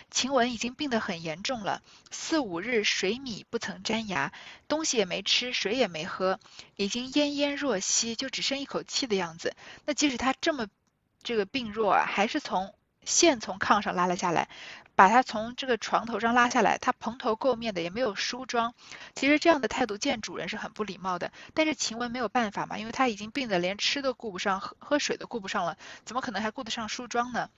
[0.09, 4.31] 晴雯已经病得很严重了，四五日水米不曾沾牙，
[4.67, 6.39] 东西也没吃，水也没喝，
[6.75, 9.55] 已经奄奄若息，就只剩一口气的样子。
[9.85, 10.67] 那即使他这么
[11.23, 14.47] 这个病弱啊，还是从现从炕上拉了下来。
[14.95, 18.73] 把他从这个床头上拉下来，他蓬头垢面的，也没有梳妆。
[19.13, 21.31] 其实这样的态度见主人是很不礼貌的。
[21.53, 27.49] 但是晴雯没有办法嘛，因为他已经病得连吃都顾不上，喝喝水都顾不上了，怎么可能还顾得上梳妆呢？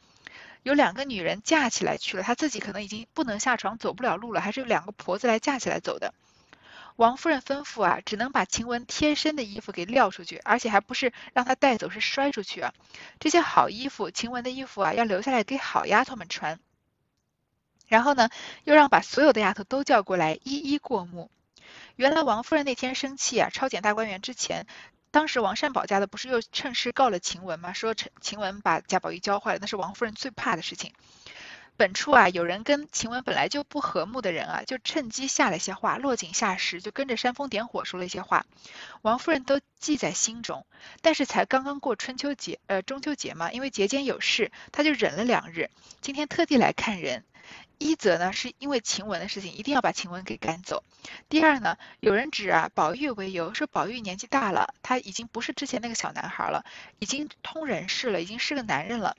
[0.64, 6.14] 有两个女人架起来去了，她自己可能已经不能下床，走不了路了，还是有两个婆子来架起来走的。
[6.96, 12.74] 王夫人吩咐啊，只能把晴雯贴身的衣服给撂出去，而且还不是让她带走，是摔出去啊。
[13.20, 16.60] 这些好衣服，晴雯的衣服啊，要留下来给好丫头们穿。
[17.88, 18.30] 然后呢，
[18.64, 21.32] 又让把所有的丫头都叫过来，一一过目。
[21.96, 24.68] 原来王夫人那天生气啊，抄检大观园之前，
[25.10, 27.74] 当时王善保家的不是又趁势告了晴雯吗？
[27.74, 30.94] 说陈晴雯把贾宝玉教坏了，那是王夫人最怕的事情。
[31.76, 38.48] 本处啊，有人跟晴雯本来就不和睦的人啊，就趁机下了些话，落井下石，就跟着煽风点火说了一些话。
[39.04, 40.66] 王夫人都记在心中，
[41.02, 45.70] 但是才刚刚过春秋节，呃中秋节嘛，因为节间有事，她就忍了两日，
[46.02, 47.24] 今天特地来看人。
[47.78, 50.84] 一则呢，是因为晴雯的事情，一定要把晴雯给赶走；
[51.30, 56.66] 第二呢，有人指啊宝玉为由，说宝玉年纪大了，他已经不是之前那个小男孩了，
[57.00, 59.16] 已经通人事了，已经是个男人了。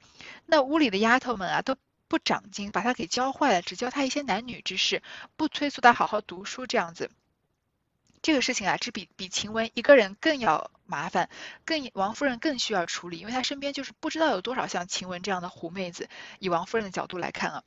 [0.46, 1.76] 那屋里的丫头们啊都
[2.08, 5.02] 不长进，把他给教坏了，只教他一些男女之事，
[5.36, 7.10] 不催促他好好读书这样子。
[8.22, 11.28] 这个事情啊，是比比晴雯一个人更要麻烦，
[11.66, 16.08] 更王夫人更需要处理，因为她身边就是不知道有多少像晴雯这样的狐妹子。
[16.38, 17.62] 以王夫人的角度来看啊。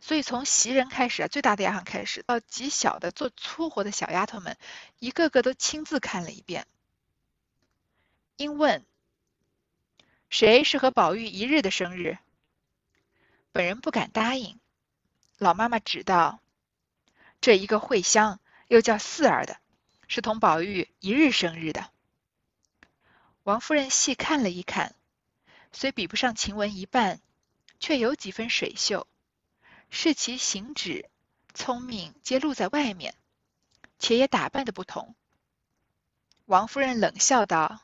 [0.00, 4.56] 所以从袭人开始啊，最大的丫鬟开始，到极小的做粗活的小丫头们，
[4.98, 6.66] 一个个都亲自看了一遍。
[8.36, 8.86] 因问
[10.30, 12.18] ：“谁是和宝玉一日的生日？”
[13.52, 14.58] 本人不敢答应。
[15.38, 16.40] 老妈妈指道
[17.42, 19.58] ：“这一个慧香，又叫四儿的，
[20.08, 21.90] 是同宝玉一日生日的。”
[23.50, 24.94] 王夫人细看了一看，
[25.72, 27.20] 虽比不上晴雯一半，
[27.80, 29.08] 却有几分水秀，
[29.90, 31.10] 是其行止、
[31.52, 33.16] 聪明皆露在外面，
[33.98, 35.16] 且也打扮的不同。
[36.44, 37.80] 王夫人冷笑道：“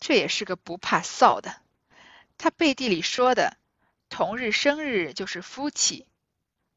[0.00, 1.60] 这也是个不怕臊的。
[2.38, 3.58] 他背地里说的，
[4.08, 6.06] 同日生日就是夫妻，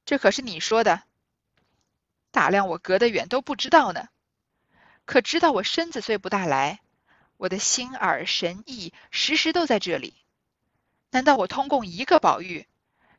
[0.03, 1.03] 这可是你说的。
[2.31, 4.09] 打量我隔得远都不知道呢，
[5.05, 6.81] 可知道我身子虽不大来，
[7.37, 10.13] 我的心耳神意时时都在这里。
[11.11, 12.67] 难道我通共一个宝玉，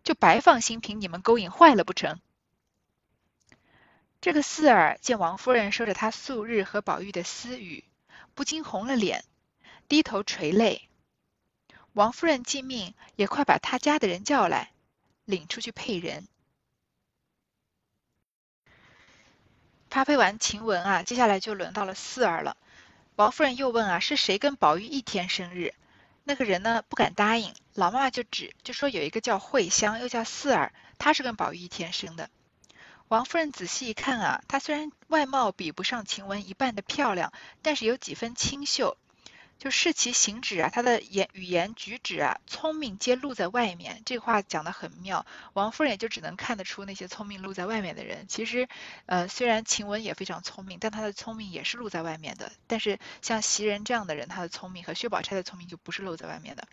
[0.05, 2.21] 就白放心凭你们勾引坏了不成？”
[4.21, 7.85] 这个四儿见王夫人说着她素日和宝玉的私语，
[8.35, 9.25] 不禁红了脸，
[9.89, 10.89] 低头垂泪。
[11.93, 14.73] 王夫人既命也快把他家的人叫来，
[15.25, 16.27] 领出去配人。
[19.89, 22.59] 发配完晴雯啊，接下来就轮到了四儿了。
[23.17, 25.73] 王夫人又问啊，是谁跟宝玉一天生日？
[26.25, 32.29] 那个人呢不敢答应，老妈妈就指就说有一个叫慧香，又叫四儿，她是跟宝玉一天生的。
[33.09, 38.99] 王夫人仔细一看啊，她虽然外貌比不上晴雯一半的漂亮，但是有几分清秀。
[39.59, 44.03] 就视其行止啊，她的言语言举止啊，聪明皆露在外面。
[44.05, 48.27] 这话讲得很妙，王夫人也就只能看得出那些聪明露在外面的人。
[48.29, 48.69] 其实，
[49.07, 52.53] 呃，虽然晴雯也非常聪明，但她的聪明也是露在外面的。
[52.67, 56.69] 但是像袭人这样的人，她的聪明和薛宝钗的聪明就不是露在外面的。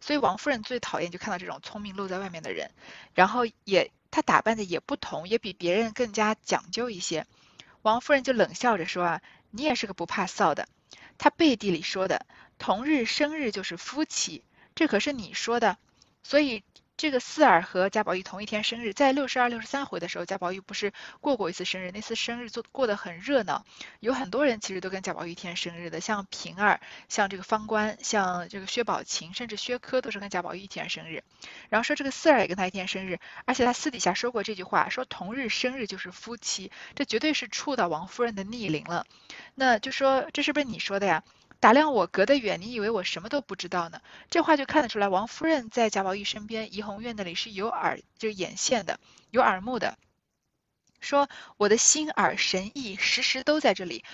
[0.00, 2.70] 所以王夫人最讨厌就看到这种聪明露在外面的人，
[3.14, 7.26] 然后也她打扮的也不同，也比别人更加讲究一些。
[7.82, 10.68] 王夫人就冷笑着说啊，你也是个不怕臊的。
[11.18, 12.26] 他背地里说的
[12.58, 14.42] 同日生日就是夫妻，
[14.74, 15.76] 这可是你说的，
[16.22, 16.62] 所以
[16.98, 23.64] 这个四儿和贾宝玉同一天生日，在六十二、六十三回的时候，贾宝玉不是过过一次生日，那次生日做过得很热闹，
[24.00, 31.22] 有很多人其实都跟贾宝玉一天生日的，像平儿、像这个方官、像这个薛宝琴，甚至薛科都是跟贾宝玉一天生日。
[31.68, 39.06] 然后说这个四儿也跟他一天生日，而且他私底下说过这句话，说同日生日就是夫妻，这绝对是触到王夫人的逆鳞了。
[39.54, 41.22] 那就说这是不是你说的呀？
[41.60, 44.00] 打量我隔得远，你以为我什么都不知道呢？
[44.30, 49.98] 这话就看得出来，王夫人在贾宝玉身边，怡红院那里是有耳，就是眼线的，有耳目的。
[51.00, 54.04] 说我的心耳神意时时都在这里，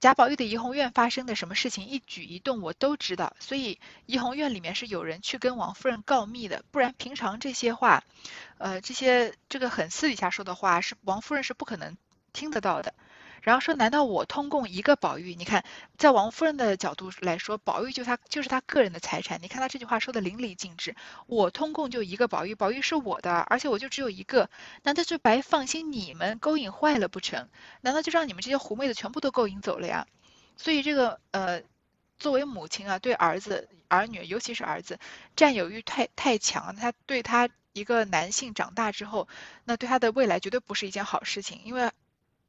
[0.00, 3.36] 贾宝玉的怡红院发生的什么事情，一举一动我都知道。
[3.38, 8.02] 所以怡红院里面是有人去跟王夫人告密的，不然平常这些话，
[8.58, 11.96] 呃，这些这个很私底下说的话，是王夫人是不可能
[12.32, 12.94] 听得到的。
[13.44, 15.34] 然后说，难道我通共一个宝玉？
[15.34, 15.62] 你看，
[15.98, 19.38] 在王夫人的角度来说，宝玉就他就是他个人的财产。
[19.42, 24.48] 你看他这句话说的淋漓尽致，我通共就一个宝玉，宝玉是我的，而且我就只有一个，
[24.82, 27.50] 难道就白放心你们勾引坏了不成？
[27.82, 30.06] 难道就让你们这些狐媚的全部都勾引走了呀？
[30.56, 31.60] 所以这个呃，
[32.18, 34.98] 作为母亲啊，对儿子儿女，尤其是儿子，
[35.36, 39.28] 占有欲太太强，他对他一个男性长大之后，
[39.64, 41.90] 那对他的未来绝对不是一件好事情，因为。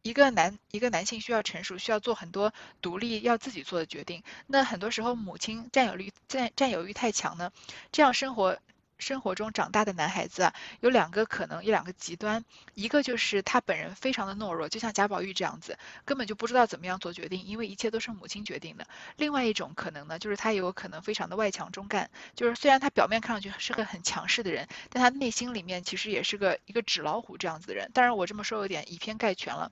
[0.06, 4.22] 一个男一个男性需要成熟，需要做很多独立要自己做的决定。
[4.46, 7.52] 那很多时候母亲占有欲占占有欲太强呢，
[7.92, 8.60] 这样生活。
[8.98, 18.88] 生活中长大的男孩子啊，有两个可能，有两个极端，一个就是他本人非常的懦弱，就像贾宝玉这样子，根本就不知道怎么样做决定，因为一切都是母亲决定的。
[19.18, 27.92] 另外一种可能呢，就是他有可能非常的外强中干，就是虽然他表面看上去是个很强势的人，但他内心里面其实也是个一个纸老虎这样子的人。
[27.94, 29.72] 当然我这么说有点以偏概全了，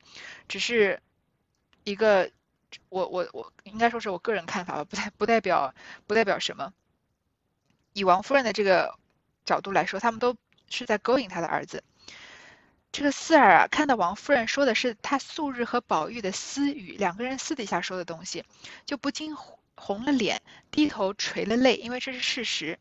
[0.49, 1.01] 只是
[1.86, 2.29] 一个
[2.89, 5.73] 我我我应该说是我个人看法吧，不代不代表
[6.07, 6.73] 不代表什么。
[7.93, 8.99] 以王夫人的这个。
[9.45, 10.36] 角度来说，他们都
[10.69, 11.84] 是在勾引他的儿子。
[12.91, 18.43] 这个四儿啊，看到王夫人说的是他素日和宝玉的私语，两个人私底下说的东西，
[18.86, 19.36] 就不禁
[19.75, 22.79] 红了脸，低头垂了泪，因为这是事实。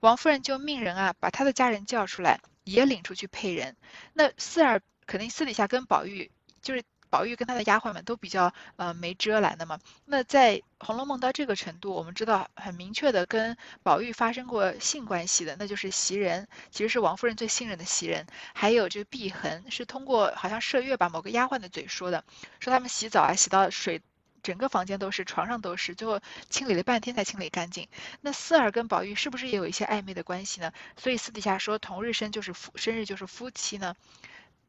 [0.00, 3.76] 王夫人就命人啊，把他的家人叫出来，也领出去配人。
[4.12, 6.82] 那四儿肯定私底下跟宝玉就是。
[7.12, 9.78] 宝玉跟他的丫鬟们都比较呃没遮拦的嘛。
[10.06, 18.26] 那在《红楼梦》到这个程度，我们知道很明确的跟宝玉发生过性关系的，那就是袭人，其实是王夫人最信任的袭人。
[18.54, 22.24] 还有这个碧痕，是通过好像麝月把某个丫鬟的嘴说的，
[22.60, 24.00] 说他们洗澡啊洗到水
[24.42, 27.88] 整个房间都是，床上都是，最后清理了半天才清理干净。
[28.22, 30.72] 那四儿跟宝玉是不是也有一些暧昧的关系呢？
[30.96, 33.94] 所以私底下说同日生就是夫生日就是夫妻呢？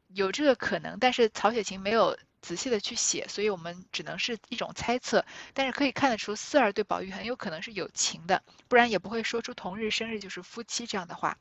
[0.08, 2.18] 有这个可能，但是曹雪芹没有。
[2.44, 5.24] 仔细的去写，所以我们只能是一种猜测。
[5.54, 11.38] 但是可以看得出，四儿对宝玉很有可能是有情的，不然也不会说出同日生日就是夫妻这样的话。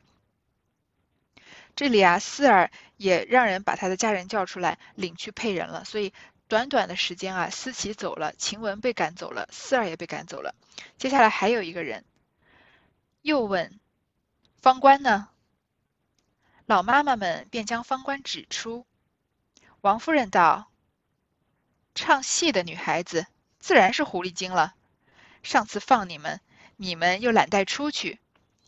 [1.76, 6.14] 这里啊，四儿也让人把他的家人叫出来领去配人了，所以
[6.48, 10.56] 短短的时间啊，思琪走了，晴雯被赶走了，四儿也被赶走了。
[10.98, 12.06] 接下来还有一个人，
[13.22, 13.80] 又问
[14.62, 15.28] 方官呢？
[16.66, 18.86] 老妈妈们便将方官指出。
[19.82, 20.72] 王夫人道
[21.96, 23.28] ：“唱戏的女孩子
[23.60, 24.76] 自然是狐狸精了。
[25.44, 26.42] 上次放你们，
[26.78, 28.20] 你们又懒带出去，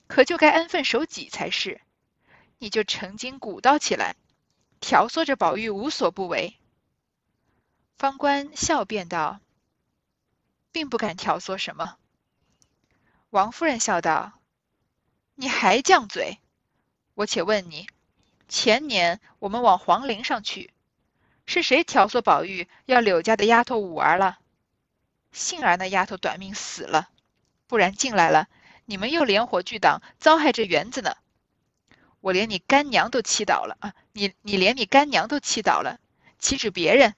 [0.08, 1.82] 可就该安分守己才是。”
[2.58, 4.16] 你就成精鼓捣起来，
[4.80, 6.58] 挑唆着宝玉无所不为。
[7.98, 9.42] 方官笑辩道
[10.72, 11.98] ：“并不敢挑唆什么。”
[13.30, 14.40] 王夫人笑道
[15.36, 16.40] ：“你还犟嘴！
[17.14, 17.88] 我且问你，
[18.48, 20.74] 前年我们往皇陵上去，
[21.46, 24.40] 是谁挑唆宝玉要柳家的丫头五儿了？
[25.32, 27.10] 幸而那丫头短命死了，
[27.68, 28.48] 不然进来了，
[28.86, 31.16] 你们又连火聚党，糟害这园子呢。”
[32.22, 33.94] 我连你干娘都气倒了啊！
[34.12, 36.00] 你你连你干娘都气倒了，
[36.40, 37.14] 岂止别人？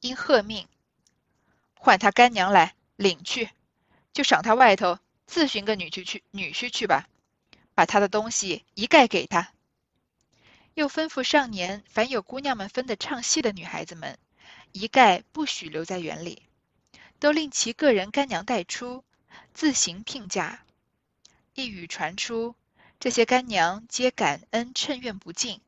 [0.00, 0.68] 应贺命，
[1.74, 3.48] 唤他干娘来领去，
[4.12, 7.08] 就赏他外头自寻个女婿去女婿去吧，
[7.74, 9.52] 把他的东西一概给他。
[10.74, 14.18] 又吩咐上年凡有姑娘们分的唱戏的女孩子们，
[14.72, 16.42] 一概不许留在园里，
[17.18, 19.04] 都令其个人干娘带出，
[19.52, 20.64] 自行聘嫁。
[21.54, 22.54] 一语传出。
[22.98, 25.60] 这些干娘皆感恩，趁愿不尽，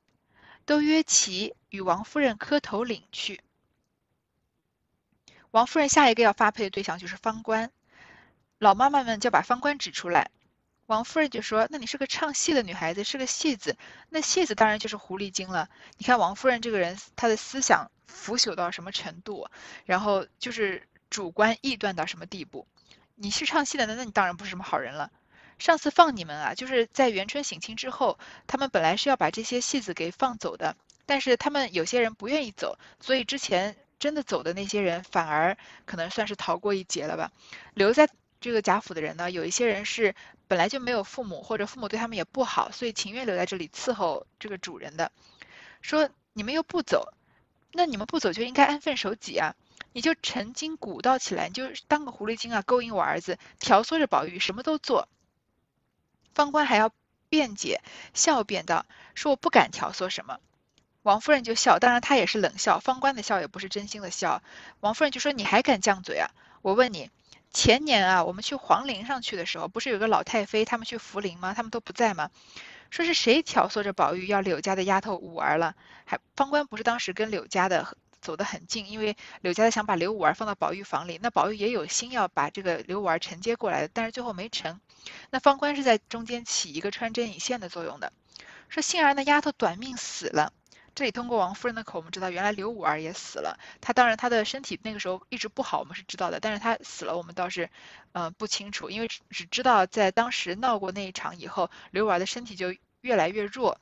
[0.65, 3.41] 都约其与王夫人磕头领去。
[5.51, 7.73] 王夫人下一个要发配的对象就是方官，
[8.59, 10.31] 老妈妈们就把方官指出来。
[10.87, 13.77] 王夫人就说：“那你是个唱戏的女孩子，是个戏子，
[14.11, 15.69] 那戏子当然就是狐狸精了。
[15.97, 19.49] 你看王夫人这个人，她的思想腐朽到什么程度，
[19.85, 22.67] 然后就是主观臆断到什么地步？
[23.15, 25.11] 你是唱戏的，那那你当然不是什么好人了。”
[25.57, 28.19] 上次放你们啊，就是在元春省亲之后，
[28.49, 30.77] 他们本来是要把这些戏子给放走的，
[31.07, 35.57] 但是他们有些人不愿意走，所以之前真的走的那些人反而
[35.87, 37.31] 可能算是逃过一劫了吧。
[37.73, 38.09] 留在
[38.45, 40.15] 这个贾府的人呢，有一些人是
[40.49, 45.11] 本来就没有父母，或者父母对他们也不好，所以情愿留在这里伺候这个主人的。
[45.81, 47.15] 说你们又不走，
[47.73, 49.57] 那你们不走就应该安分守己啊。
[49.95, 55.09] 你就成精鼓捣起来，你就当个狐狸精啊，勾引我儿子，挑唆着宝玉，什么都做。
[56.35, 56.93] 方官还要
[57.31, 57.81] 辩解，
[58.13, 58.85] 笑辩道
[59.17, 60.39] ：“说我不敢挑唆什么。”
[61.01, 62.79] 王夫人就笑，当然她也是冷笑。
[62.79, 64.43] 方官的笑也不是真心的笑。
[64.81, 66.31] 王夫人就说：“你还敢犟嘴啊？
[66.61, 67.11] 我问你，
[67.55, 71.55] 前年啊，我们去皇陵上去的时候，不是有个老太妃他们去福陵吗？
[71.55, 72.31] 他们都不在吗？
[72.91, 75.75] 说是谁挑唆着宝玉要柳家的丫头五儿了？
[76.05, 84.81] 还方官不是当时跟柳家的？”走得很近，因为柳家的想把刘五儿放到宝玉房里，那宝玉也有心要把这个刘五儿承接过来的，但是最后没成。
[85.29, 88.15] 那方官是在中间起一个穿针引线的作用的。
[88.71, 90.55] 说幸而那丫头短命死了，
[90.95, 93.59] 这里通过王夫人的口，我们知道原来刘五儿也死了。
[93.81, 97.69] 她当然她的身体那个时候一直不好，我们是知道的，但是她死了我们倒是，
[98.13, 103.81] 呃不清楚，因为只只知道在当时闹过那一场以后，刘五儿的身体就越来越弱。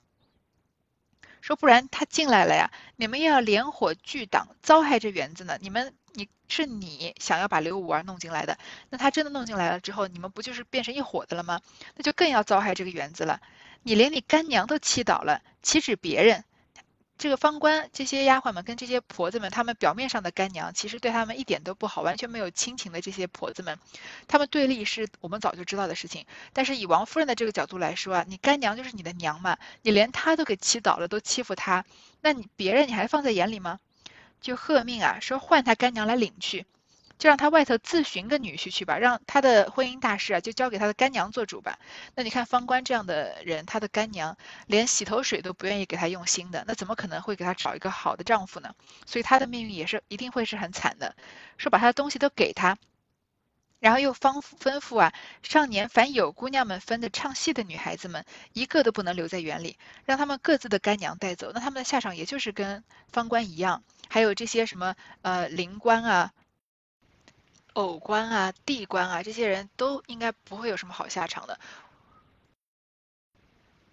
[1.42, 5.58] 说不然他进来了呀，你们要连火聚党，糟害这园子呢。
[5.60, 8.56] 你们，你是你想要把刘五儿弄进来的，
[8.90, 11.60] 那他真的弄进来了之后，你们不就是变成一伙的了吗？
[11.96, 13.40] 那就更要糟害这个园子了。
[13.82, 16.44] 你连你干娘都气倒了，岂止别人？
[17.22, 23.78] 这个方官这些丫鬟们跟这些婆子们，她们表面上的干娘，其实对他们一点都不好，完全没有亲情的这些婆子们，
[24.26, 26.26] 他们对立是我们早就知道的事情。
[26.52, 31.84] 但是以王夫人的这个角度来说啊，你干娘就是你的娘嘛，你连她都给欺倒了，都欺负她，
[32.22, 33.78] 那你别人你还放在眼里吗？
[34.40, 36.66] 就贺命啊，说换她干娘来领去。
[37.22, 41.78] 就让他外头自寻个女婿去吧，让他的婚姻大事啊，就交给他的干娘做主吧。
[42.16, 48.74] 那你看方官这样的人，他的干娘连洗头水都不愿意给他用新的，那怎么可能会给他找一个好的丈夫呢？
[49.06, 51.14] 所以他的命运也是一定会是很惨的。
[51.58, 52.76] 说把他的东西都给他，
[53.78, 55.12] 然后又方吩咐啊，
[55.44, 61.52] 上年凡有姑娘们分的唱戏的女孩子们，一个都不能留在园里，让他们各自的干娘带走。
[61.54, 66.32] 那他们的下场也就是跟方官一样，还有这些什么呃灵官啊。
[67.74, 71.58] 偶官啊，地官啊，这些人都应该不会有什么好下场的。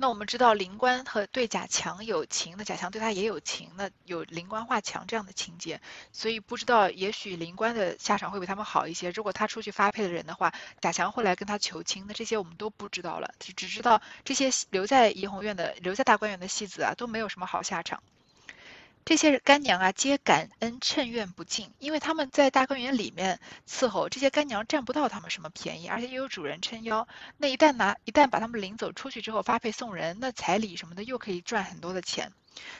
[0.01, 5.81] 那我们知道灵官和对贾强有情，那贾强对他也有情，那有灵官画墙这样的情节，
[6.13, 9.11] 所以不知道也许灵官的下场会比他们好一些。
[9.11, 18.01] 如果他出去发配的人的话，贾强会来跟他求亲，那这些我们都不知道了，只只知道这些留在怡红院的、留在大观园的戏子啊，都没有什么好下场。
[19.09, 27.07] 这些干娘啊，皆感恩趁怨不尽，因为他们在大观园里面伺候，这些干娘占不到他们什么便宜，而且又有主人撑腰。
[27.35, 32.31] 那一旦拿，一旦把他们领走出去之后，发配送人，那彩礼什么的又可以赚很多的钱，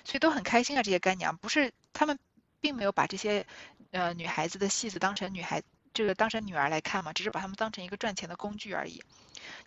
[0.04, 0.84] 所以都很开心啊。
[0.84, 2.20] 这些干娘不是他们，
[2.62, 3.48] 并没有把这些
[3.90, 5.64] 呃女孩子的戏子当成女孩，
[5.96, 9.02] 这个当成女儿来看嘛，只是把他们当成一个赚钱的工具而已。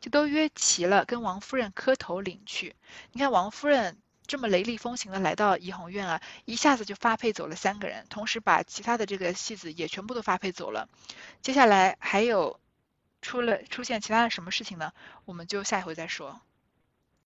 [0.00, 2.76] 就都约齐了，跟王夫人磕头领去。
[3.10, 3.98] 你看王夫人。
[4.26, 10.88] 这么雷厉风行的来到怡红院啊，一下子就发配走了三个人，同时把其他的这个戏子也全部都发配走了。
[11.42, 12.58] 接下来还有
[13.20, 14.92] 出了出现其他的什么事情呢？
[15.24, 16.40] 我们就下一回再说。